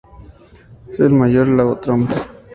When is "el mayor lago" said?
0.99-1.75